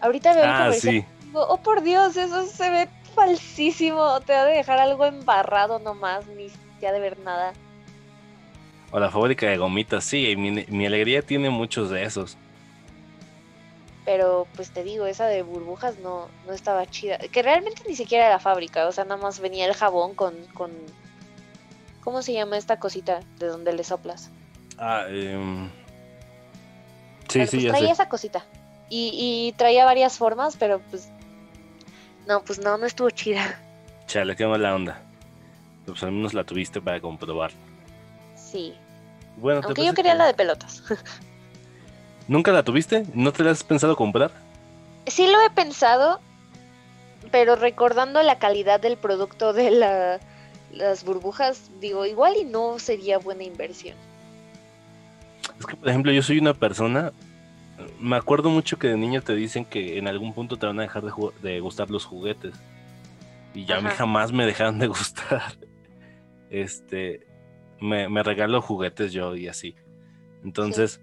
[0.00, 1.04] Ahorita veo el Ah, comercial sí.
[1.32, 6.48] Oh por Dios, eso se ve falsísimo, te ha de dejar algo embarrado nomás, ni
[6.78, 7.52] te ha de ver nada.
[8.92, 10.30] O la fábrica de gomitas, sí.
[10.30, 12.36] y Mi, mi alegría tiene muchos de esos.
[14.04, 17.18] Pero pues te digo, esa de burbujas no, no estaba chida.
[17.18, 20.72] Que realmente ni siquiera era fábrica, o sea, nada más venía el jabón con, con...
[22.02, 24.30] ¿Cómo se llama esta cosita de donde le soplas?
[24.78, 25.68] Ah, em,
[27.28, 27.92] Sí, Bueno, sí, pues ya traía sé.
[27.92, 28.44] esa cosita.
[28.88, 31.08] Y, y traía varias formas, pero pues...
[32.30, 33.58] No, pues no, no estuvo chida.
[34.06, 35.02] Chale, qué mala onda.
[35.84, 37.50] Pues al menos la tuviste para comprobar.
[38.36, 38.72] Sí.
[39.38, 40.84] Bueno, ¿te Aunque yo quería que- la de pelotas.
[42.28, 43.04] ¿Nunca la tuviste?
[43.14, 44.30] ¿No te la has pensado comprar?
[45.08, 46.20] Sí lo he pensado,
[47.32, 50.20] pero recordando la calidad del producto de la,
[50.72, 53.96] las burbujas, digo, igual y no sería buena inversión.
[55.58, 57.10] Es que, por ejemplo, yo soy una persona.
[58.00, 60.82] Me acuerdo mucho que de niño te dicen que en algún punto te van a
[60.82, 61.04] dejar
[61.42, 62.54] de, gustar los juguetes.
[63.54, 65.52] Y ya a mí jamás me dejaron de gustar.
[66.50, 67.26] Este.
[67.80, 69.74] Me, me regalo juguetes yo y así.
[70.44, 71.00] Entonces.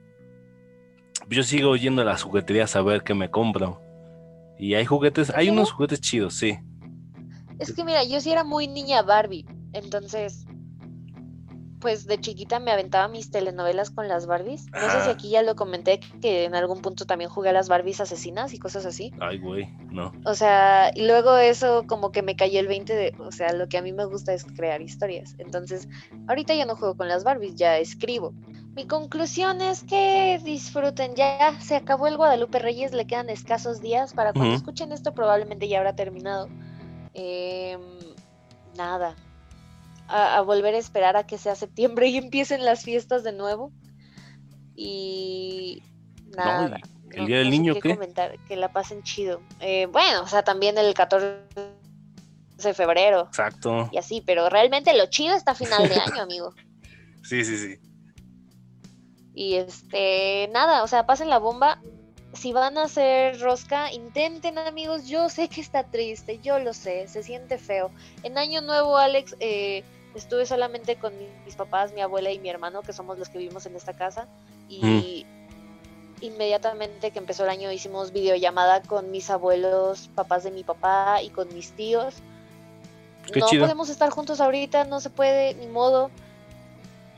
[1.29, 3.81] Yo sigo yendo a las jugueterías a ver qué me compro.
[4.57, 5.29] Y hay juguetes.
[5.31, 5.51] Hay ¿Sí?
[5.51, 6.57] unos juguetes chidos, sí.
[7.59, 10.45] Es que mira, yo sí era muy niña Barbie, entonces,
[11.79, 14.65] pues de chiquita me aventaba mis telenovelas con las Barbies.
[14.71, 17.69] No sé si aquí ya lo comenté, que en algún punto también jugué a las
[17.69, 19.13] Barbies asesinas y cosas así.
[19.19, 20.11] Ay, güey, no.
[20.25, 23.67] O sea, y luego eso como que me cayó el 20 de, o sea, lo
[23.67, 25.35] que a mí me gusta es crear historias.
[25.37, 25.87] Entonces,
[26.27, 28.33] ahorita ya no juego con las Barbies, ya escribo.
[28.75, 34.13] Mi conclusión es que disfruten, ya se acabó el Guadalupe Reyes, le quedan escasos días
[34.13, 36.47] para cuando escuchen esto probablemente ya habrá terminado.
[37.15, 37.81] Em,
[38.77, 39.15] nada,
[40.07, 43.71] a, a volver a esperar a que sea septiembre y empiecen las fiestas de nuevo.
[44.75, 45.83] Y
[46.35, 46.69] nada.
[46.69, 46.77] No,
[47.11, 47.81] ¿El Día del Niño qué?
[47.81, 47.95] qué?
[47.95, 49.41] comentar, que la pasen chido.
[49.59, 51.37] Eh, bueno, o sea, también el 14
[52.57, 53.89] de febrero Exacto.
[53.91, 56.53] y así, pero realmente lo chido está a final de año, amigo.
[57.23, 57.79] Sí, sí, sí.
[59.33, 61.81] Y este, nada, o sea, pasen la bomba.
[62.37, 65.07] Si van a hacer rosca, intenten, amigos.
[65.07, 67.89] Yo sé que está triste, yo lo sé, se siente feo.
[68.21, 72.49] En Año Nuevo, Alex, eh, estuve solamente con mi- mis papás, mi abuela y mi
[72.49, 74.27] hermano, que somos los que vivimos en esta casa.
[74.69, 75.25] Y
[76.21, 81.29] inmediatamente que empezó el año hicimos videollamada con mis abuelos, papás de mi papá y
[81.29, 82.15] con mis tíos.
[83.31, 83.63] Qué no chido.
[83.63, 86.09] podemos estar juntos ahorita, no se puede, ni modo.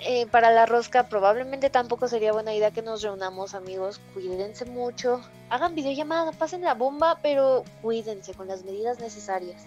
[0.02, 5.22] Eh, para la rosca probablemente tampoco sería buena idea que nos reunamos amigos, cuídense mucho,
[5.50, 9.66] hagan videollamada, pasen la bomba, pero cuídense con las medidas necesarias.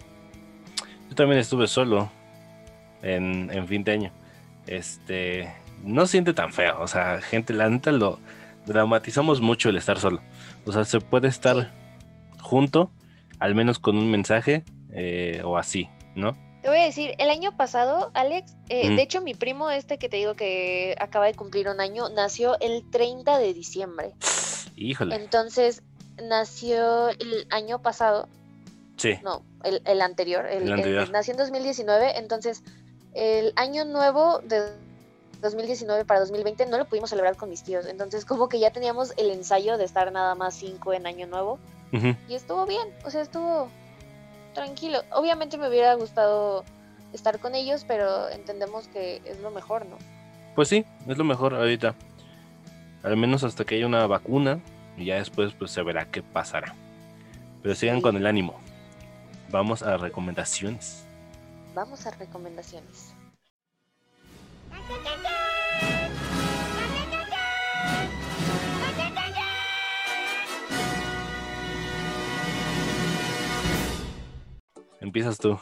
[1.09, 2.09] Yo también estuve solo
[3.03, 4.11] en, en fin de año.
[4.65, 6.81] Este, no siente tan feo.
[6.81, 8.19] O sea, gente, la neta lo
[8.65, 10.21] dramatizamos mucho el estar solo.
[10.65, 11.71] O sea, se puede estar
[12.41, 12.91] junto,
[13.39, 16.35] al menos con un mensaje eh, o así, ¿no?
[16.63, 18.95] Te voy a decir, el año pasado, Alex, eh, Mm.
[18.95, 22.57] de hecho mi primo este que te digo que acaba de cumplir un año, nació
[22.61, 24.13] el 30 de diciembre.
[24.77, 25.13] Híjole.
[25.15, 25.83] Entonces,
[26.23, 28.29] nació el año pasado,
[28.95, 31.09] Sí, no, el, el anterior, el, El el- anterior.
[31.09, 32.63] nació en 2019, entonces
[33.13, 34.63] el año nuevo de
[35.41, 39.11] 2019 para 2020 no lo pudimos celebrar con mis tíos, entonces como que ya teníamos
[39.17, 41.59] el ensayo de estar nada más cinco en año nuevo
[42.29, 43.67] y estuvo bien, o sea, estuvo
[44.53, 45.01] tranquilo.
[45.11, 46.63] Obviamente me hubiera gustado
[47.13, 49.97] estar con ellos, pero entendemos que es lo mejor, ¿no?
[50.55, 51.95] pues sí, es lo mejor ahorita.
[53.01, 54.59] Al menos hasta que haya una vacuna
[54.97, 56.75] y ya después pues se verá qué pasará.
[57.63, 58.01] Pero sigan Sí.
[58.03, 58.59] con el ánimo.
[59.49, 61.05] Vamos a recomendaciones.
[61.73, 63.13] Vamos a recomendaciones.
[75.03, 75.59] Empiezas tú.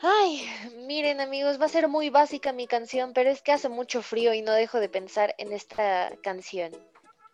[0.00, 0.48] Ay,
[0.86, 4.32] miren amigos, va a ser muy básica mi canción, pero es que hace mucho frío
[4.32, 6.70] y no dejo de pensar en esta canción.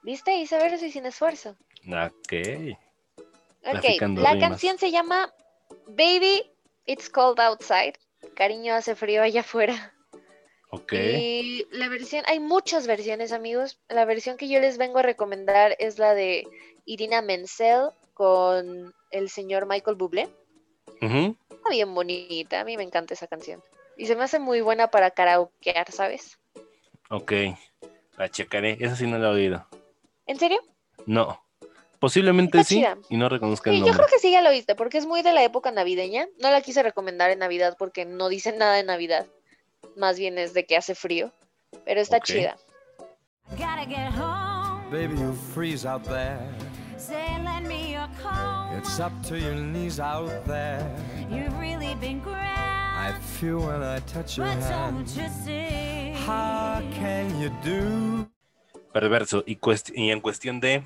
[0.03, 0.35] ¿Viste?
[0.37, 1.51] Hice verso y sin esfuerzo.
[1.87, 2.33] Ok.
[3.67, 3.85] Ok,
[4.17, 4.37] la rimas.
[4.39, 5.33] canción se llama
[5.87, 6.51] Baby,
[6.87, 7.95] It's Cold Outside.
[8.35, 9.93] Cariño, hace frío allá afuera.
[10.71, 10.95] Ok.
[10.95, 13.79] Y la versión, hay muchas versiones, amigos.
[13.89, 16.47] La versión que yo les vengo a recomendar es la de
[16.87, 20.29] Irina Menzel con el señor Michael Bublé.
[21.03, 23.63] Ujú, Está bien bonita, a mí me encanta esa canción.
[23.97, 26.39] Y se me hace muy buena para karaokear, ¿sabes?
[27.11, 27.33] Ok.
[28.17, 28.77] La checaré.
[28.81, 29.67] Esa sí no la he oído.
[30.27, 30.59] ¿En serio?
[31.07, 31.41] No.
[32.01, 32.75] Posiblemente Está sí.
[32.77, 32.99] chida.
[33.09, 35.23] Y no reconozca Sí, el yo creo que sí ya lo viste, porque es muy
[35.23, 36.27] de la época navideña.
[36.43, 39.27] No la quise recomendar en Navidad porque no dice nada de Navidad.
[39.97, 41.33] Más bien es de que hace frío.
[41.85, 42.57] Pero está chida.
[43.51, 44.91] Gotta get home.
[44.91, 46.39] Baby, you freeze out there.
[46.99, 47.84] Say, lend me
[48.23, 48.79] your.
[48.79, 50.81] It's up to your knees out there.
[51.31, 53.23] You've really been I grand.
[53.23, 55.09] feel when I touch your But don't hand.
[55.17, 56.13] you see?
[56.27, 58.29] How can you do?
[58.93, 59.43] Perverso.
[59.47, 60.83] Y, cuest- y en cuestión de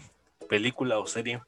[0.48, 1.40] película o serie.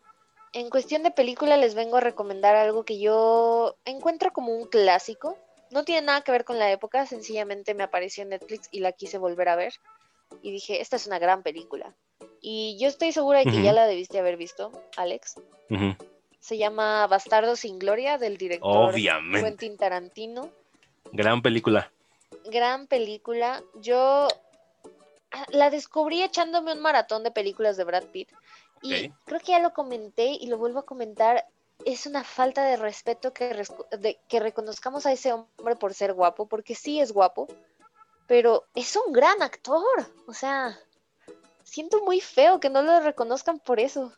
[0.53, 5.39] En cuestión de película les vengo a recomendar algo que yo encuentro como un clásico.
[5.71, 8.91] No tiene nada que ver con la época, sencillamente me apareció en Netflix y la
[8.93, 9.73] quise volver a ver.
[10.43, 11.95] Y dije, esta es una gran película.
[12.41, 15.37] Y yo estoy segura de que ya la debiste haber visto, Alex.
[16.41, 19.43] Se llama Bastardo sin Gloria del director Obviamente.
[19.47, 20.51] Quentin Tarantino.
[21.13, 21.93] Gran película.
[22.47, 23.63] Gran película.
[23.83, 24.27] Yo
[25.33, 28.31] ah, la descubrí echándome un maratón de películas de Brad Pitt.
[28.83, 31.45] Y creo que ya lo comenté y lo vuelvo a comentar.
[31.85, 33.63] Es una falta de respeto que,
[33.99, 37.47] de- que reconozcamos a ese hombre por ser guapo, porque sí es guapo,
[38.27, 39.85] pero es un gran actor.
[40.27, 40.79] O sea,
[41.71, 44.13] siento muy feo que no lo reconozcan por eso.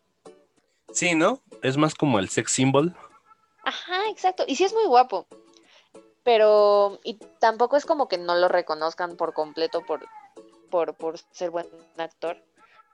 [0.90, 1.42] Sí, ¿no?
[1.62, 2.96] Es más como el sex symbol.
[3.64, 4.44] Ajá, exacto.
[4.46, 5.26] Y sí es muy guapo.
[6.24, 10.07] Pero, y tampoco es como que no lo reconozcan por completo por,
[10.70, 12.42] por, por ser buen actor.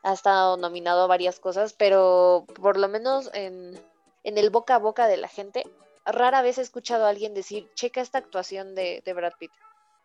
[0.02, 3.80] Ha estado nominado a varias cosas, pero por lo menos en,
[4.24, 5.64] en el boca a boca de la gente,
[6.04, 9.52] rara vez he escuchado a alguien decir, checa esta actuación de, de Brad Pitt.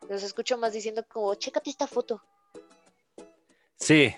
[0.09, 2.21] Los escucho más diciendo como, chécate esta foto.
[3.77, 4.13] Sí.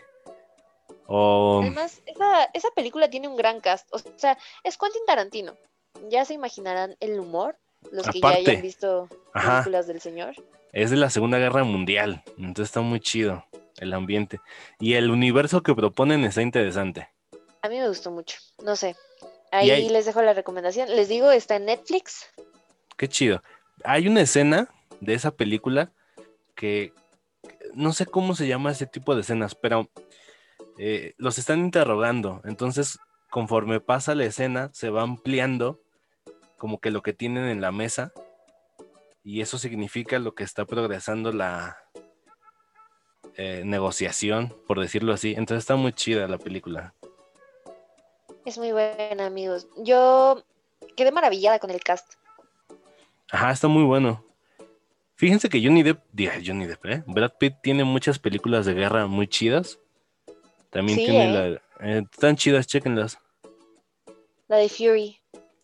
[1.08, 3.88] O Además, esa, esa película tiene un gran cast.
[3.94, 5.56] O sea, es Quentin Tarantino.
[6.10, 7.58] Ya se imaginarán el humor,
[7.92, 9.58] los que ya hayan visto Ajá.
[9.58, 10.36] películas del señor.
[10.74, 12.24] es de la Segunda Guerra Mundial.
[12.38, 13.46] Entonces está muy chido
[13.78, 14.40] el ambiente.
[14.80, 17.10] Y el universo que proponen está interesante.
[17.62, 18.38] A mí me gustó mucho.
[18.64, 18.96] No sé.
[19.52, 20.90] Ahí les dejo la recomendación.
[20.96, 22.26] Les digo, está en Netflix.
[22.98, 23.42] Qué chido.
[23.84, 25.92] Hay una escena de esa película
[26.56, 26.94] que
[27.74, 29.90] no sé cómo se llama ese tipo de escenas, pero
[30.78, 32.42] eh, los están interrogando.
[32.46, 33.00] Entonces,
[33.30, 35.82] conforme pasa la escena, se va ampliando
[36.58, 38.14] como que lo que tienen en la mesa.
[39.24, 41.78] Y eso significa lo que está progresando la
[43.36, 45.32] eh, negociación, por decirlo así.
[45.32, 46.94] Entonces está muy chida la película.
[48.46, 49.68] Es muy buena, amigos.
[49.78, 50.44] Yo
[50.96, 52.14] quedé maravillada con el cast.
[53.32, 54.24] Ajá, está muy bueno.
[55.16, 56.04] Fíjense que Johnny Depp,
[56.46, 57.04] Johnny Depp, ¿eh?
[57.08, 59.80] Brad Pitt tiene muchas películas de guerra muy chidas.
[60.76, 61.62] También Sí, tiene ¿eh?
[61.80, 61.88] la...
[61.90, 63.18] eh, están chidas, chéquenlas.
[64.50, 65.22] La de Fury.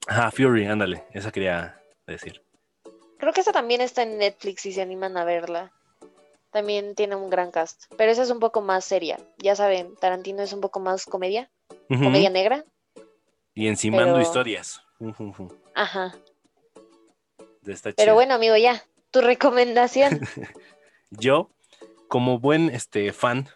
[0.08, 2.42] Ajá, Fury, ándale, esa quería decir.
[3.20, 5.74] Creo que esa también está en Netflix si se animan a verla.
[6.50, 7.94] También tiene un gran cast.
[7.98, 9.18] Pero esa es un poco más seria.
[9.38, 11.52] Ya saben, Tarantino es un poco más comedia.
[11.90, 12.64] Comedia negra.
[13.54, 14.82] Y encimando pero- historias.
[15.00, 15.58] Ujú, ujú.
[15.76, 16.16] Ajá.
[17.68, 18.82] Está Pero bueno, amigo, ya.
[19.12, 20.22] Tu recomendación.
[21.12, 21.50] Yo,
[22.08, 23.50] como buen este, fan,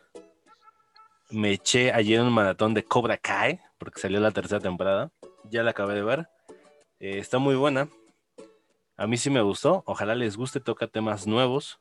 [1.29, 5.11] me eché ayer un maratón de Cobra Kai, porque salió la tercera temporada.
[5.49, 6.29] Ya la acabé de ver.
[6.99, 7.89] Eh, está muy buena.
[8.97, 9.83] A mí sí me gustó.
[9.85, 10.59] Ojalá les guste.
[10.59, 11.79] Toca temas nuevos.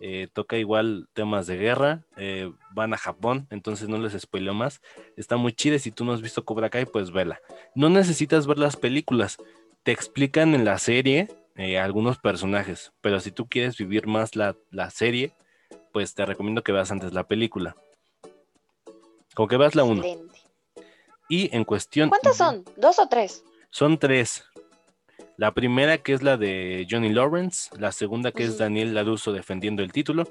[0.00, 2.04] Eh, toca igual temas de guerra.
[2.16, 4.80] eh, van a Japón, entonces no les spoileo más.
[5.16, 5.78] Está muy chida.
[5.78, 7.40] Si tú no has visto Cobra Kai, pues vela.
[7.74, 9.38] No necesitas ver las películas.
[9.82, 11.28] Te explican en la serie
[11.80, 12.92] algunos personajes.
[13.00, 15.32] Pero si tú quieres vivir más la, la serie,
[15.92, 17.74] pues te recomiendo que veas antes la película.
[19.38, 20.02] Como que veas la 1.
[20.02, 20.40] Excelente.
[21.28, 22.08] Y en cuestión.
[22.08, 22.64] ¿Cuántas son?
[22.76, 23.44] ¿Dos o tres?
[23.70, 24.42] Son tres.
[25.36, 28.58] La primera que es la de Johnny Lawrence, la segunda que es.
[28.58, 30.24] Daniel Laruso defendiendo el título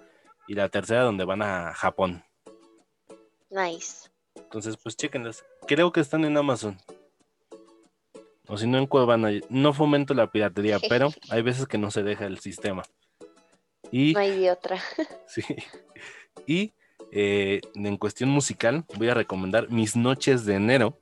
[0.46, 2.26] y la tercera donde van a Japón.
[3.50, 4.10] Nice.
[4.36, 5.46] Entonces, pues chéquenlas.
[5.68, 6.78] Creo que están en Amazon.
[8.50, 9.30] O si no en Cuevana.
[9.48, 12.84] No fomento la piratería, pero hay veces que no se deja el sistema.
[13.90, 14.82] Y No hay de otra.
[15.28, 15.44] Sí.
[16.46, 16.74] Y
[17.12, 21.00] eh, en cuestión musical, voy a recomendar Mis Noches de Enero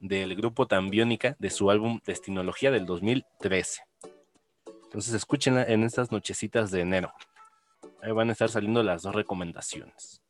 [0.00, 3.82] del grupo Tambiónica de su álbum Destinología del 2013.
[4.84, 7.12] Entonces, escúchenla en estas nochecitas de enero.
[8.02, 10.22] Ahí van a estar saliendo las dos recomendaciones.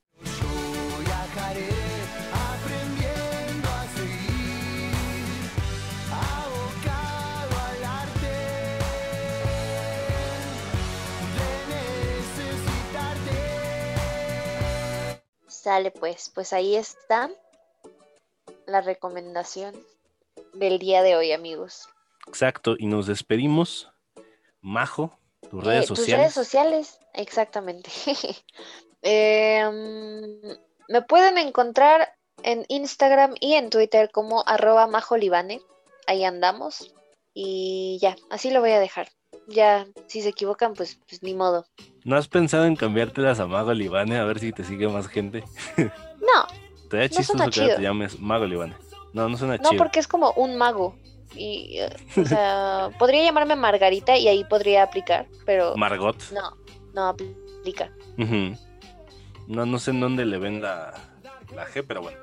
[15.66, 17.28] Sale pues, pues ahí está
[18.66, 19.74] la recomendación
[20.54, 21.88] del día de hoy, amigos.
[22.28, 23.90] Exacto, y nos despedimos.
[24.60, 25.18] Majo,
[25.50, 26.20] tus redes Eh, Tus sociales.
[26.20, 27.90] redes sociales, exactamente.
[29.02, 30.40] Em,
[30.88, 32.14] me pueden encontrar
[32.44, 35.62] en Instagram y en Twitter como arroba majolibane.
[36.06, 36.94] Ahí andamos.
[37.34, 39.08] Y ya, así lo voy a dejar.
[39.46, 41.66] Ya, si se equivocan, pues, pues ni modo.
[42.04, 45.44] ¿No has pensado en cambiártelas a Mago Libane a ver si te sigue más gente?
[45.76, 46.46] No,
[46.90, 47.76] Te da No chistoso suena que chido.
[47.76, 48.74] te llames Mago Libane.
[49.12, 49.78] No, no suena no, chido.
[49.82, 50.96] porque es como un mago.
[51.34, 56.16] Y, eh, o sea, podría llamarme Margarita y ahí podría aplicar, pero Margot.
[56.32, 56.56] no,
[56.94, 57.90] no aplica.
[58.18, 58.56] Ujú.
[59.48, 60.92] No, no sé en dónde le ven la,
[61.54, 62.18] la G, pero bueno.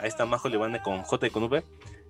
[0.00, 1.64] Ahí está Majo Libane con J y con V.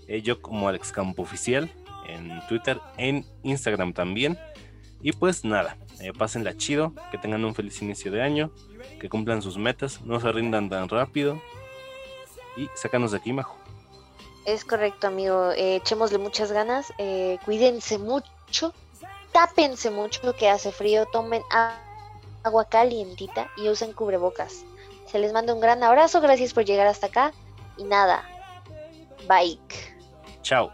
[0.08, 1.70] Eh, yo como Alex Campo Oficial
[2.08, 4.38] en Twitter, en Instagram también.
[5.00, 8.50] Y pues nada, eh, pásenla chido, que tengan un feliz inicio de año,
[9.00, 11.40] que cumplan sus metas, no se rindan tan rápido.
[12.56, 13.56] Y sácanos de aquí, Majo.
[14.44, 15.52] Es correcto, amigo.
[15.52, 16.92] Eh, echémosle muchas ganas.
[16.98, 18.72] eh, cuídense mucho.
[19.30, 21.06] Tápense mucho que hace frío.
[21.12, 21.42] Tomen
[22.42, 24.64] agua calientita y usen cubrebocas.
[25.06, 26.20] Se les manda un gran abrazo.
[26.20, 27.32] Gracias por llegar hasta acá.
[27.76, 28.24] Y nada.
[29.28, 29.60] Bye.
[30.42, 30.72] Chao.